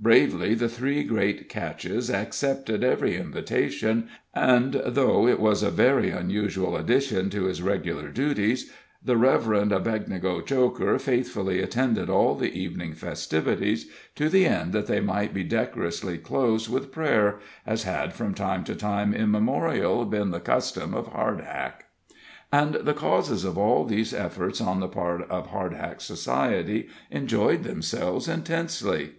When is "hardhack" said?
21.12-21.84, 25.50-26.00